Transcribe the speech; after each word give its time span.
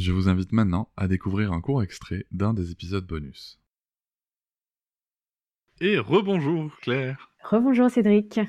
Je 0.00 0.12
vous 0.12 0.30
invite 0.30 0.52
maintenant 0.52 0.90
à 0.96 1.08
découvrir 1.08 1.52
un 1.52 1.60
court 1.60 1.82
extrait 1.82 2.24
d'un 2.30 2.54
des 2.54 2.70
épisodes 2.70 3.06
bonus. 3.06 3.60
Et 5.82 5.98
rebonjour 5.98 6.74
Claire 6.80 7.30
Rebonjour 7.42 7.90
Cédric. 7.90 8.40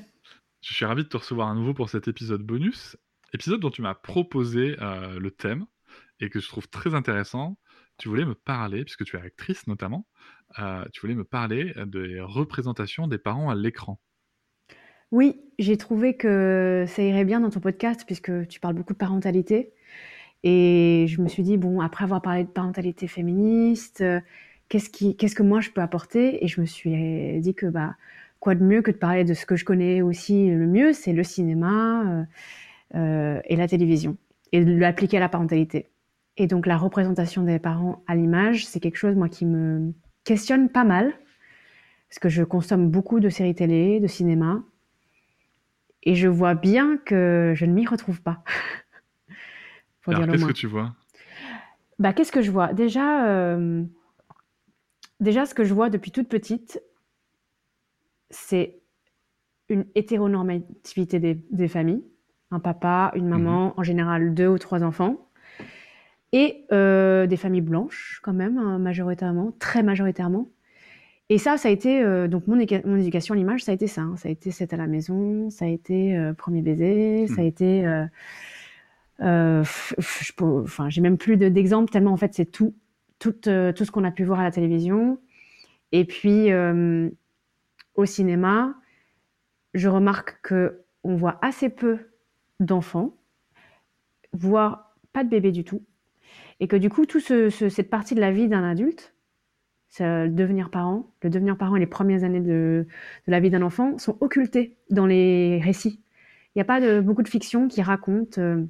Je 0.61 0.73
suis 0.73 0.85
ravi 0.85 1.03
de 1.03 1.09
te 1.09 1.17
recevoir 1.17 1.49
à 1.49 1.53
nouveau 1.53 1.73
pour 1.73 1.89
cet 1.89 2.07
épisode 2.07 2.41
bonus, 2.41 2.95
épisode 3.33 3.59
dont 3.59 3.69
tu 3.69 3.81
m'as 3.81 3.95
proposé 3.95 4.77
euh, 4.81 5.19
le 5.19 5.29
thème 5.29 5.65
et 6.21 6.29
que 6.29 6.39
je 6.39 6.47
trouve 6.47 6.69
très 6.69 6.95
intéressant. 6.95 7.57
Tu 7.97 8.07
voulais 8.07 8.23
me 8.23 8.35
parler, 8.35 8.85
puisque 8.85 9.03
tu 9.03 9.17
es 9.17 9.21
actrice 9.21 9.67
notamment, 9.67 10.07
euh, 10.57 10.85
tu 10.93 11.01
voulais 11.01 11.15
me 11.15 11.25
parler 11.25 11.73
des 11.85 12.21
représentations 12.21 13.07
des 13.07 13.17
parents 13.17 13.49
à 13.49 13.55
l'écran. 13.55 13.99
Oui, 15.11 15.41
j'ai 15.59 15.75
trouvé 15.75 16.15
que 16.15 16.85
ça 16.87 17.03
irait 17.03 17.25
bien 17.25 17.41
dans 17.41 17.49
ton 17.49 17.59
podcast 17.59 18.03
puisque 18.05 18.47
tu 18.47 18.61
parles 18.61 18.75
beaucoup 18.75 18.93
de 18.93 18.97
parentalité. 18.97 19.73
Et 20.43 21.05
je 21.07 21.21
me 21.21 21.27
suis 21.27 21.43
dit, 21.43 21.57
bon, 21.57 21.81
après 21.81 22.03
avoir 22.03 22.21
parlé 22.21 22.43
de 22.43 22.49
parentalité 22.49 23.07
féministe, 23.07 24.01
euh, 24.01 24.19
qu'est-ce, 24.69 24.89
qui, 24.89 25.15
qu'est-ce 25.15 25.35
que 25.35 25.43
moi 25.43 25.61
je 25.61 25.69
peux 25.69 25.81
apporter? 25.81 26.43
Et 26.43 26.47
je 26.47 26.61
me 26.61 26.65
suis 26.65 27.39
dit 27.41 27.53
que 27.53 27.67
bah, 27.67 27.95
quoi 28.41 28.55
de 28.55 28.63
mieux 28.63 28.81
que 28.81 28.91
de 28.91 28.97
parler 28.97 29.23
de 29.23 29.33
ce 29.33 29.45
que 29.45 29.55
je 29.55 29.63
connais 29.63 30.01
aussi 30.01 30.49
le 30.49 30.67
mieux, 30.67 30.91
c'est 30.91 31.13
le 31.13 31.23
cinéma 31.23 32.03
euh, 32.03 32.23
euh, 32.95 33.41
et 33.45 33.55
la 33.55 33.67
télévision, 33.69 34.17
et 34.51 34.65
de 34.65 34.75
l'appliquer 34.75 35.17
à 35.17 35.19
la 35.21 35.29
parentalité. 35.29 35.89
Et 36.37 36.47
donc 36.47 36.65
la 36.65 36.75
représentation 36.75 37.43
des 37.43 37.59
parents 37.59 38.03
à 38.07 38.15
l'image, 38.15 38.65
c'est 38.65 38.79
quelque 38.79 38.97
chose 38.97 39.15
moi 39.15 39.29
qui 39.29 39.45
me 39.45 39.93
questionne 40.23 40.69
pas 40.69 40.83
mal, 40.83 41.13
parce 42.09 42.19
que 42.19 42.29
je 42.29 42.43
consomme 42.43 42.89
beaucoup 42.89 43.19
de 43.19 43.29
séries 43.29 43.55
télé, 43.55 43.99
de 43.99 44.07
cinéma, 44.07 44.63
et 46.03 46.15
je 46.15 46.27
vois 46.27 46.55
bien 46.55 46.97
que 47.05 47.53
je 47.55 47.65
ne 47.65 47.73
m'y 47.73 47.85
retrouve 47.85 48.21
pas. 48.21 48.43
Alors 50.07 50.27
qu'est-ce 50.27 50.45
que 50.45 50.51
tu 50.51 50.67
vois? 50.67 50.93
Bah, 51.99 52.13
Qu'est-ce 52.13 52.31
que 52.31 52.41
je 52.41 52.51
vois? 52.51 52.73
Déjà, 52.73 53.27
euh, 53.27 53.83
déjà, 55.19 55.45
ce 55.45 55.53
que 55.53 55.63
je 55.63 55.73
vois 55.73 55.89
depuis 55.89 56.11
toute 56.11 56.27
petite, 56.27 56.81
c'est 58.29 58.81
une 59.69 59.85
hétéronormativité 59.95 61.19
des, 61.19 61.67
familles. 61.67 62.03
Un 62.49 62.59
papa, 62.59 63.11
une 63.15 63.27
maman, 63.27 63.67
mhm. 63.67 63.73
en 63.77 63.83
général 63.83 64.33
deux 64.33 64.47
ou 64.47 64.57
trois 64.57 64.83
enfants. 64.83 65.29
Et 66.33 66.65
euh, 66.71 67.27
des 67.27 67.37
familles 67.37 67.61
blanches, 67.61 68.19
quand 68.23 68.33
même, 68.33 68.57
hein, 68.57 68.79
majoritairement, 68.79 69.53
très 69.59 69.83
majoritairement. 69.83 70.49
Et 71.29 71.37
ça, 71.37 71.57
ça 71.57 71.69
a 71.69 71.71
été, 71.71 72.03
euh, 72.03 72.27
donc 72.27 72.47
mon, 72.47 72.55
mon 72.55 72.97
éducation 72.97 73.33
à 73.33 73.37
l'image, 73.37 73.63
ça 73.63 73.71
a 73.71 73.75
été 73.75 73.87
ça. 73.87 74.01
Hein. 74.01 74.15
Ça 74.17 74.27
a 74.27 74.31
été 74.31 74.51
c'est 74.51 74.73
à 74.73 74.77
la 74.77 74.87
maison, 74.87 75.49
ça 75.49 75.65
a 75.65 75.67
été 75.67 76.17
euh, 76.17 76.33
premier 76.33 76.61
baiser, 76.61 77.27
ça 77.27 77.41
a 77.41 78.07
hmm. 79.21 79.63
été. 79.63 80.43
enfin, 80.43 80.89
j'ai 80.89 81.01
même 81.01 81.17
plus 81.17 81.37
d'exemples, 81.37 81.91
tellement 81.91 82.13
en 82.13 82.17
fait, 82.17 82.33
c'est 82.33 82.45
tout, 82.45 82.75
tout, 83.19 83.33
tout 83.33 83.85
ce 83.85 83.91
qu'on 83.91 84.03
a 84.03 84.11
pu 84.11 84.23
voir 84.23 84.39
à 84.39 84.43
la 84.43 84.51
télévision. 84.51 85.19
Et 85.91 86.05
puis, 86.05 86.49
au 87.95 88.05
cinéma, 88.05 88.75
je 89.73 89.87
remarque 89.87 90.39
que 90.41 90.83
on 91.03 91.15
voit 91.15 91.39
assez 91.41 91.69
peu 91.69 91.97
d'enfants, 92.59 93.15
voire 94.33 94.95
pas 95.13 95.23
de 95.23 95.29
bébés 95.29 95.51
du 95.51 95.63
tout, 95.63 95.83
et 96.59 96.67
que 96.67 96.75
du 96.75 96.89
coup, 96.89 97.05
toute 97.05 97.23
ce, 97.23 97.49
cette 97.49 97.89
partie 97.89 98.15
de 98.15 98.21
la 98.21 98.31
vie 98.31 98.47
d'un 98.47 98.63
adulte, 98.63 99.13
le 99.99 100.27
devenir 100.29 100.69
parent, 100.69 101.11
le 101.21 101.29
devenir 101.29 101.57
parent 101.57 101.75
et 101.75 101.79
les 101.79 101.87
premières 101.87 102.23
années 102.23 102.39
de, 102.39 102.87
la 103.27 103.39
vie 103.39 103.49
d'un 103.49 103.61
enfant 103.61 103.97
sont 103.97 104.17
occultés 104.21 104.77
dans 104.89 105.05
les 105.05 105.59
récits. 105.61 106.01
Il 106.55 106.59
n'y 106.59 106.61
a 106.61 106.65
pas 106.65 107.01
beaucoup 107.01 107.23
de 107.23 107.29
fiction 107.29 107.67
qui 107.67 107.81
raconte 107.81 108.37
euh, 108.37 108.65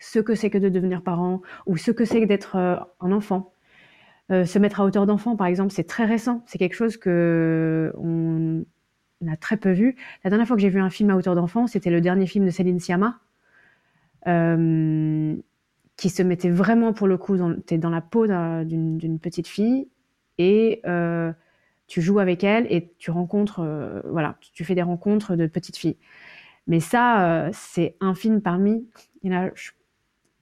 ce 0.00 0.18
que 0.18 0.34
c'est 0.34 0.50
que 0.50 0.58
de 0.58 0.68
devenir 0.68 1.02
parent 1.02 1.42
ou 1.66 1.76
ce 1.76 1.92
que 1.92 2.04
c'est 2.04 2.26
d'être 2.26 2.56
euh, 2.56 2.76
un 3.00 3.12
enfant. 3.12 3.52
Euh, 4.32 4.44
se 4.44 4.58
mettre 4.58 4.80
à 4.80 4.84
hauteur 4.84 5.06
d'enfant, 5.06 5.36
par 5.36 5.46
exemple, 5.46 5.72
c'est 5.72 5.84
très 5.84 6.06
récent. 6.06 6.42
C'est 6.46 6.58
quelque 6.58 6.74
chose 6.74 6.96
que 6.96 7.92
on, 7.98 8.64
a 9.30 9.36
très 9.36 9.58
peu 9.58 9.70
vu. 9.70 9.96
La 10.24 10.30
dernière 10.30 10.46
fois 10.46 10.56
que 10.56 10.62
j'ai 10.62 10.70
vu 10.70 10.80
un 10.80 10.88
film 10.88 11.10
à 11.10 11.16
hauteur 11.16 11.34
d'enfant, 11.34 11.66
c'était 11.66 11.90
le 11.90 12.00
dernier 12.00 12.26
film 12.26 12.46
de 12.46 12.50
Céline 12.50 12.80
Sciamma, 12.80 13.20
euh, 14.26 15.36
qui 15.96 16.08
se 16.08 16.22
mettait 16.22 16.48
vraiment 16.48 16.94
pour 16.94 17.06
le 17.06 17.18
coup, 17.18 17.36
es 17.68 17.76
dans 17.76 17.90
la 17.90 18.00
peau 18.00 18.26
d'une 18.26 19.18
petite 19.20 19.46
fille 19.46 19.88
et 20.38 20.80
tu 21.86 22.00
joues 22.00 22.18
avec 22.18 22.44
elle 22.44 22.66
et 22.70 22.94
tu 22.96 23.10
rencontres, 23.10 24.02
voilà, 24.06 24.36
tu 24.54 24.64
fais 24.64 24.74
des 24.74 24.80
rencontres 24.80 25.36
de 25.36 25.46
petites 25.46 25.76
filles. 25.76 25.98
Mais 26.66 26.80
ça, 26.80 27.50
c'est 27.52 27.96
un 28.00 28.14
film 28.14 28.40
parmi, 28.40 28.88
il 29.22 29.34
a 29.34 29.50